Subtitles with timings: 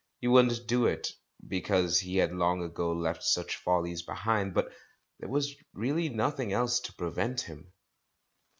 [0.19, 1.13] He wouldn't do it,
[1.47, 4.73] because he had long ago left such follies behind, but
[5.19, 7.71] there was really nothing else to prevent him.